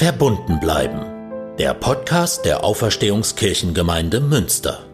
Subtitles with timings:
[0.00, 1.56] Verbunden bleiben.
[1.58, 4.86] Der Podcast der Auferstehungskirchengemeinde Münster.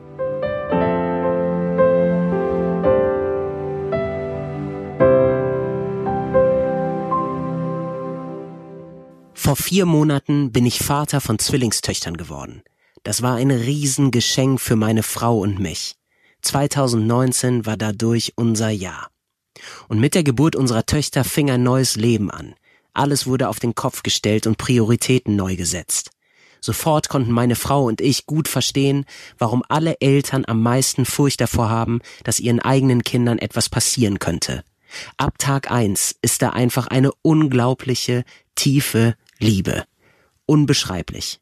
[9.33, 12.65] Vor vier Monaten bin ich Vater von Zwillingstöchtern geworden.
[13.05, 15.95] Das war ein Riesengeschenk für meine Frau und mich.
[16.43, 19.13] 2019 war dadurch unser Jahr.
[19.87, 22.57] Und mit der Geburt unserer Töchter fing ein neues Leben an.
[22.97, 26.11] Alles wurde auf den Kopf gestellt und Prioritäten neu gesetzt.
[26.63, 29.05] Sofort konnten meine Frau und ich gut verstehen,
[29.37, 34.65] warum alle Eltern am meisten Furcht davor haben, dass ihren eigenen Kindern etwas passieren könnte.
[35.19, 38.25] Ab Tag eins ist da einfach eine unglaubliche,
[38.55, 39.85] tiefe Liebe.
[40.47, 41.41] Unbeschreiblich.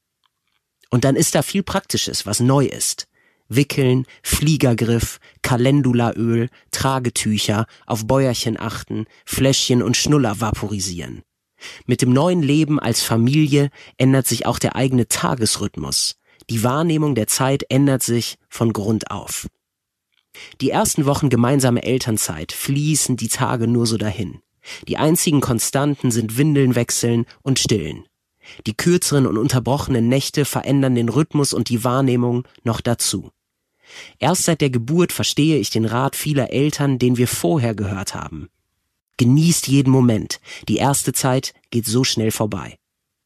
[0.91, 3.07] Und dann ist da viel Praktisches, was neu ist.
[3.49, 11.23] Wickeln, Fliegergriff, Calendulaöl, Tragetücher, auf Bäuerchen achten, Fläschchen und Schnuller vaporisieren.
[11.87, 16.17] Mit dem neuen Leben als Familie ändert sich auch der eigene Tagesrhythmus.
[16.51, 19.47] Die Wahrnehmung der Zeit ändert sich von Grund auf.
[20.61, 24.41] Die ersten Wochen gemeinsame Elternzeit fließen die Tage nur so dahin.
[24.89, 28.05] Die einzigen Konstanten sind Windeln wechseln und stillen.
[28.67, 33.31] Die kürzeren und unterbrochenen Nächte verändern den Rhythmus und die Wahrnehmung noch dazu.
[34.19, 38.49] Erst seit der Geburt verstehe ich den Rat vieler Eltern, den wir vorher gehört haben.
[39.17, 40.41] Genießt jeden Moment.
[40.69, 42.79] Die erste Zeit geht so schnell vorbei.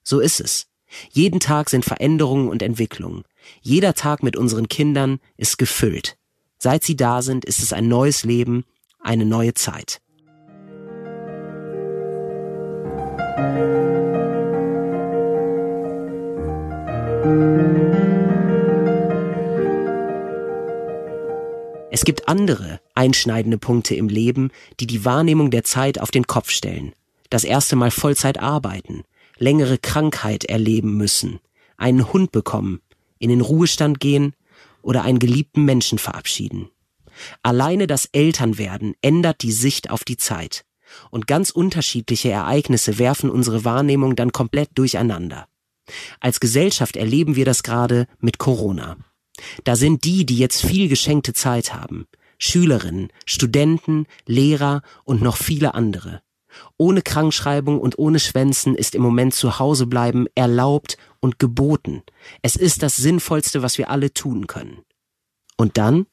[0.02, 0.66] So ist es.
[1.10, 3.24] Jeden Tag sind Veränderungen und Entwicklungen.
[3.60, 6.16] Jeder Tag mit unseren Kindern ist gefüllt.
[6.58, 8.64] Seit sie da sind, ist es ein neues Leben,
[9.00, 10.00] eine neue Zeit.
[21.98, 26.48] Es gibt andere einschneidende Punkte im Leben, die die Wahrnehmung der Zeit auf den Kopf
[26.48, 26.92] stellen.
[27.28, 29.02] Das erste Mal Vollzeit arbeiten,
[29.36, 31.40] längere Krankheit erleben müssen,
[31.76, 32.82] einen Hund bekommen,
[33.18, 34.34] in den Ruhestand gehen
[34.80, 36.68] oder einen geliebten Menschen verabschieden.
[37.42, 40.64] Alleine das Elternwerden ändert die Sicht auf die Zeit.
[41.10, 45.48] Und ganz unterschiedliche Ereignisse werfen unsere Wahrnehmung dann komplett durcheinander.
[46.20, 48.98] Als Gesellschaft erleben wir das gerade mit Corona.
[49.64, 52.06] Da sind die, die jetzt viel geschenkte Zeit haben.
[52.38, 56.22] Schülerinnen, Studenten, Lehrer und noch viele andere.
[56.76, 62.02] Ohne Krankschreibung und ohne Schwänzen ist im Moment zu Hause bleiben erlaubt und geboten.
[62.42, 64.82] Es ist das Sinnvollste, was wir alle tun können.
[65.56, 66.06] Und dann?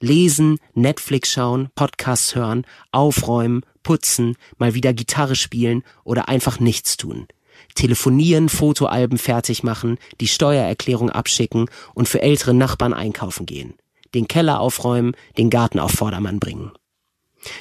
[0.00, 7.28] Lesen, Netflix schauen, Podcasts hören, aufräumen, putzen, mal wieder Gitarre spielen oder einfach nichts tun
[7.74, 13.74] telefonieren, Fotoalben fertig machen, die Steuererklärung abschicken und für ältere Nachbarn einkaufen gehen,
[14.14, 16.72] den Keller aufräumen, den Garten auf Vordermann bringen.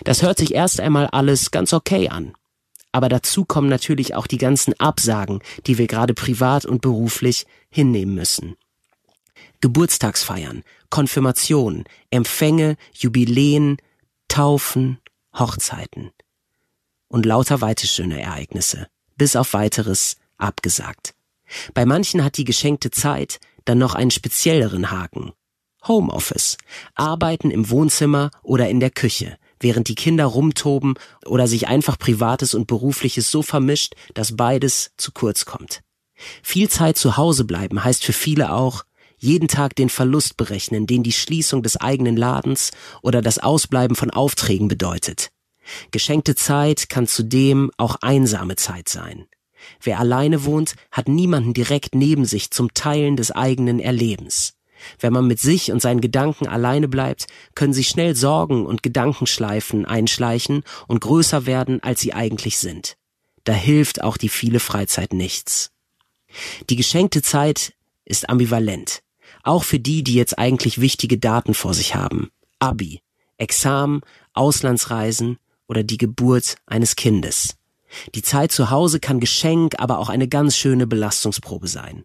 [0.03, 2.33] Das hört sich erst einmal alles ganz okay an.
[2.91, 8.15] Aber dazu kommen natürlich auch die ganzen Absagen, die wir gerade privat und beruflich hinnehmen
[8.15, 8.57] müssen.
[9.61, 13.77] Geburtstagsfeiern, Konfirmation, Empfänge, Jubiläen,
[14.27, 14.99] Taufen,
[15.37, 16.11] Hochzeiten
[17.07, 18.87] und lauter weite schöne Ereignisse
[19.21, 21.13] bis auf weiteres abgesagt.
[21.75, 25.31] Bei manchen hat die geschenkte Zeit dann noch einen spezielleren Haken.
[25.87, 26.57] Homeoffice.
[26.95, 32.55] Arbeiten im Wohnzimmer oder in der Küche, während die Kinder rumtoben oder sich einfach Privates
[32.55, 35.81] und Berufliches so vermischt, dass beides zu kurz kommt.
[36.41, 38.85] Viel Zeit zu Hause bleiben heißt für viele auch,
[39.19, 42.71] jeden Tag den Verlust berechnen, den die Schließung des eigenen Ladens
[43.03, 45.29] oder das Ausbleiben von Aufträgen bedeutet.
[45.91, 49.27] Geschenkte Zeit kann zudem auch einsame Zeit sein.
[49.81, 54.53] Wer alleine wohnt, hat niemanden direkt neben sich zum Teilen des eigenen Erlebens.
[54.99, 59.85] Wenn man mit sich und seinen Gedanken alleine bleibt, können sich schnell Sorgen und Gedankenschleifen
[59.85, 62.97] einschleichen und größer werden, als sie eigentlich sind.
[63.43, 65.71] Da hilft auch die viele Freizeit nichts.
[66.69, 67.73] Die geschenkte Zeit
[68.05, 69.01] ist ambivalent.
[69.43, 72.29] Auch für die, die jetzt eigentlich wichtige Daten vor sich haben.
[72.59, 73.01] Abi,
[73.37, 74.01] Examen,
[74.33, 75.37] Auslandsreisen,
[75.71, 77.55] oder die Geburt eines Kindes.
[78.13, 82.03] Die Zeit zu Hause kann Geschenk, aber auch eine ganz schöne Belastungsprobe sein.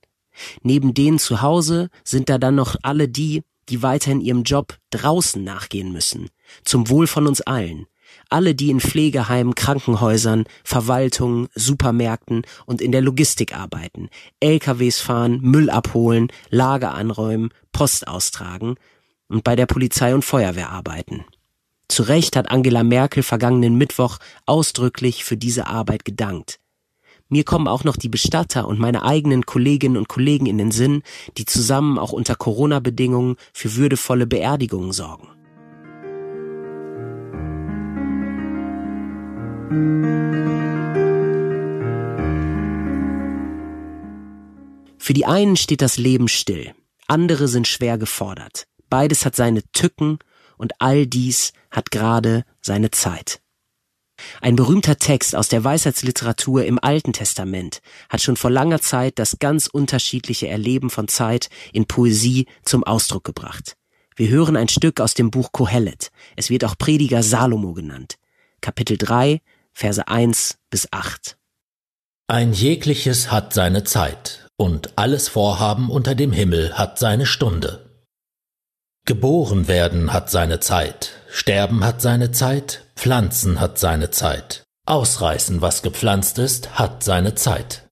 [0.62, 5.42] Neben denen zu Hause sind da dann noch alle die, die weiterhin ihrem Job draußen
[5.42, 6.28] nachgehen müssen.
[6.64, 7.86] Zum Wohl von uns allen.
[8.28, 15.70] Alle, die in Pflegeheimen, Krankenhäusern, Verwaltungen, Supermärkten und in der Logistik arbeiten, LKWs fahren, Müll
[15.70, 18.76] abholen, Lager anräumen, Post austragen
[19.28, 21.24] und bei der Polizei und Feuerwehr arbeiten.
[21.88, 26.58] Zu Recht hat Angela Merkel vergangenen Mittwoch ausdrücklich für diese Arbeit gedankt.
[27.28, 31.02] Mir kommen auch noch die Bestatter und meine eigenen Kolleginnen und Kollegen in den Sinn,
[31.38, 35.28] die zusammen auch unter Corona-Bedingungen für würdevolle Beerdigungen sorgen.
[44.98, 46.74] Für die einen steht das Leben still,
[47.06, 48.66] andere sind schwer gefordert.
[48.88, 50.18] Beides hat seine Tücken
[50.56, 53.40] und all dies hat gerade seine Zeit.
[54.40, 59.38] Ein berühmter Text aus der Weisheitsliteratur im Alten Testament hat schon vor langer Zeit das
[59.38, 63.76] ganz unterschiedliche Erleben von Zeit in Poesie zum Ausdruck gebracht.
[64.14, 66.10] Wir hören ein Stück aus dem Buch Kohelet.
[66.36, 68.16] Es wird auch Prediger Salomo genannt.
[68.62, 69.42] Kapitel 3,
[69.74, 71.36] Verse 1 bis 8.
[72.28, 77.85] Ein jegliches hat seine Zeit, und alles Vorhaben unter dem Himmel hat seine Stunde.
[79.06, 85.82] Geboren werden hat seine Zeit, sterben hat seine Zeit, pflanzen hat seine Zeit, ausreißen, was
[85.82, 87.88] gepflanzt ist, hat seine Zeit.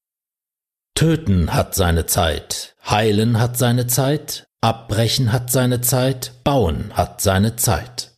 [0.97, 7.55] Töten hat seine Zeit, heilen hat seine Zeit, abbrechen hat seine Zeit, bauen hat seine
[7.55, 8.17] Zeit.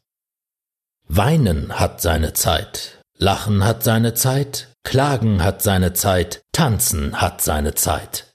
[1.06, 7.74] Weinen hat seine Zeit, lachen hat seine Zeit, klagen hat seine Zeit, tanzen hat seine
[7.74, 8.32] Zeit.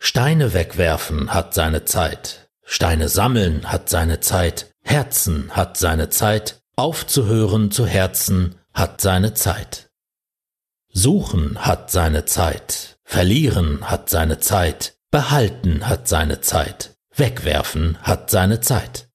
[0.00, 2.41] Steine wegwerfen hat seine Zeit,
[2.74, 9.90] Steine sammeln hat seine Zeit, Herzen hat seine Zeit, aufzuhören zu Herzen hat seine Zeit.
[10.88, 18.62] Suchen hat seine Zeit, verlieren hat seine Zeit, behalten hat seine Zeit, wegwerfen hat seine
[18.62, 19.10] Zeit.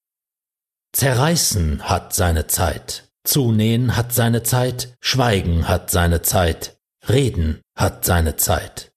[0.94, 6.78] Zerreißen hat seine Zeit, zunähen hat seine Zeit, schweigen hat seine Zeit,
[7.10, 8.92] reden hat seine Zeit.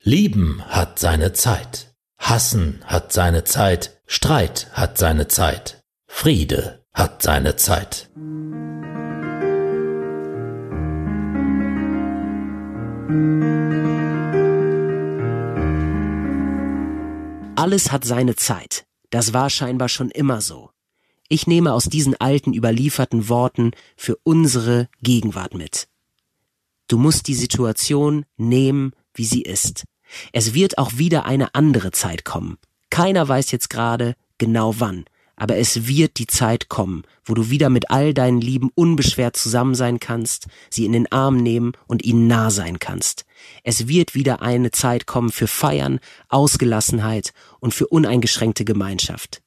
[0.00, 1.88] Lieben hat seine Zeit,
[2.18, 8.10] hassen hat seine Zeit, Streit hat seine Zeit, Friede hat seine Zeit.
[17.56, 18.84] Alles hat seine Zeit.
[19.10, 20.70] Das war scheinbar schon immer so.
[21.28, 25.88] Ich nehme aus diesen alten überlieferten Worten für unsere Gegenwart mit.
[26.88, 29.84] Du musst die Situation nehmen, wie sie ist.
[30.32, 32.58] Es wird auch wieder eine andere Zeit kommen.
[32.90, 35.04] Keiner weiß jetzt gerade genau wann,
[35.36, 39.74] aber es wird die Zeit kommen, wo du wieder mit all deinen Lieben unbeschwert zusammen
[39.74, 43.24] sein kannst, sie in den Arm nehmen und ihnen nah sein kannst.
[43.62, 49.42] Es wird wieder eine Zeit kommen für Feiern, Ausgelassenheit und für uneingeschränkte Gemeinschaft.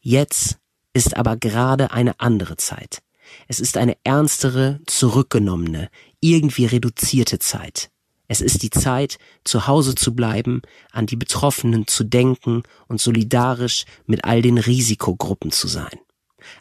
[0.00, 0.58] Jetzt
[0.92, 3.02] ist aber gerade eine andere Zeit.
[3.48, 5.88] Es ist eine ernstere, zurückgenommene,
[6.20, 7.90] irgendwie reduzierte Zeit.
[8.28, 13.84] Es ist die Zeit, zu Hause zu bleiben, an die Betroffenen zu denken und solidarisch
[14.06, 15.98] mit all den Risikogruppen zu sein.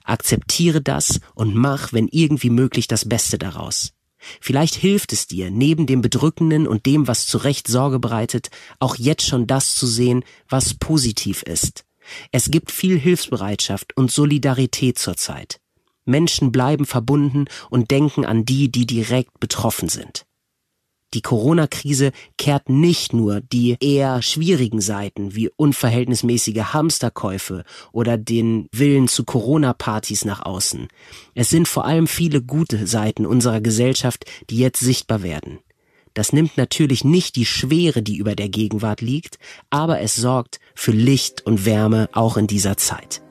[0.04, 3.94] Akzeptiere das und mach, wenn irgendwie möglich, das Beste daraus.
[4.42, 8.96] Vielleicht hilft es dir, neben dem Bedrückenden und dem, was zu Recht Sorge bereitet, auch
[8.96, 11.86] jetzt schon das zu sehen, was positiv ist.
[12.32, 15.60] Es gibt viel Hilfsbereitschaft und Solidarität zurzeit.
[16.06, 20.26] Menschen bleiben verbunden und denken an die, die direkt betroffen sind.
[21.16, 27.64] Die Corona-Krise kehrt nicht nur die eher schwierigen Seiten wie unverhältnismäßige Hamsterkäufe
[27.94, 30.90] oder den Willen zu Corona-Partys nach außen.
[31.34, 35.60] Es sind vor allem viele gute Seiten unserer Gesellschaft, die jetzt sichtbar werden.
[36.14, 39.40] Das nimmt natürlich nicht die Schwere, die über der Gegenwart liegt,
[39.70, 43.22] aber es sorgt für Licht und Wärme auch in dieser Zeit.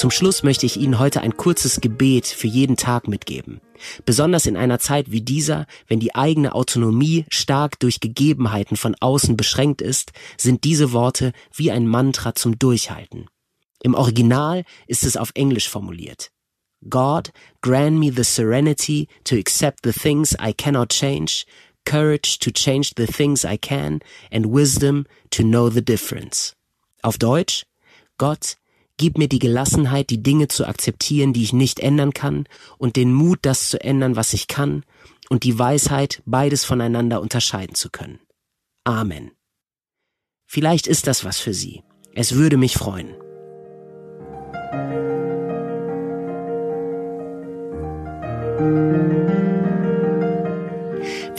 [0.00, 3.60] Zum Schluss möchte ich Ihnen heute ein kurzes Gebet für jeden Tag mitgeben.
[4.06, 9.36] Besonders in einer Zeit wie dieser, wenn die eigene Autonomie stark durch Gegebenheiten von außen
[9.36, 13.28] beschränkt ist, sind diese Worte wie ein Mantra zum Durchhalten.
[13.82, 16.30] Im Original ist es auf Englisch formuliert.
[16.88, 17.30] God,
[17.60, 21.44] grant me the serenity to accept the things I cannot change,
[21.84, 24.00] courage to change the things I can,
[24.32, 26.56] and wisdom to know the difference.
[27.02, 27.66] Auf Deutsch,
[28.16, 28.56] Gott,
[29.00, 32.44] Gib mir die Gelassenheit, die Dinge zu akzeptieren, die ich nicht ändern kann,
[32.76, 34.84] und den Mut, das zu ändern, was ich kann,
[35.30, 38.20] und die Weisheit, beides voneinander unterscheiden zu können.
[38.84, 39.30] Amen.
[40.44, 41.82] Vielleicht ist das was für Sie.
[42.14, 43.14] Es würde mich freuen.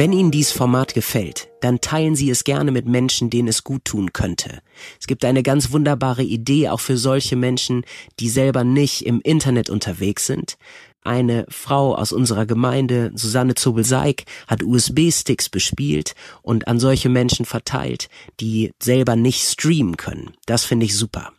[0.01, 3.85] Wenn Ihnen dieses Format gefällt, dann teilen Sie es gerne mit Menschen, denen es gut
[3.85, 4.63] tun könnte.
[4.99, 7.83] Es gibt eine ganz wunderbare Idee auch für solche Menschen,
[8.19, 10.57] die selber nicht im Internet unterwegs sind.
[11.03, 18.09] Eine Frau aus unserer Gemeinde, Susanne Zobel-Seig, hat USB-Sticks bespielt und an solche Menschen verteilt,
[18.39, 20.31] die selber nicht streamen können.
[20.47, 21.31] Das finde ich super.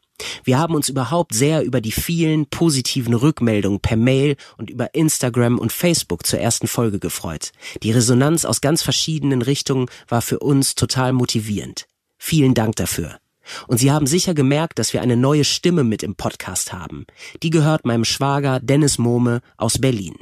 [0.44, 5.58] Wir haben uns überhaupt sehr über die vielen positiven Rückmeldungen per Mail und über Instagram
[5.58, 7.52] und Facebook zur ersten Folge gefreut.
[7.82, 11.86] Die Resonanz aus ganz verschiedenen Richtungen war für uns total motivierend.
[12.18, 13.18] Vielen Dank dafür.
[13.66, 17.06] Und Sie haben sicher gemerkt, dass wir eine neue Stimme mit im Podcast haben.
[17.42, 20.14] Die gehört meinem Schwager Dennis Mohme aus Berlin.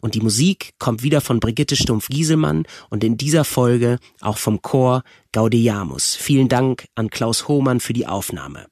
[0.00, 5.02] Und die Musik kommt wieder von Brigitte Stumpf-Gieselmann und in dieser Folge auch vom Chor
[5.32, 6.14] Gaudeamus.
[6.14, 8.66] Vielen Dank an Klaus Hohmann für die Aufnahme.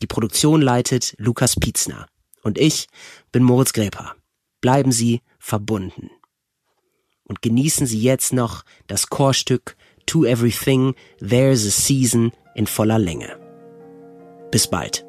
[0.00, 2.06] Die Produktion leitet Lukas Pietzner.
[2.42, 2.86] Und ich
[3.32, 4.14] bin Moritz Gräper.
[4.60, 6.10] Bleiben Sie verbunden.
[7.24, 9.76] Und genießen Sie jetzt noch das Chorstück
[10.06, 13.38] To Everything There's a Season in voller Länge.
[14.50, 15.07] Bis bald.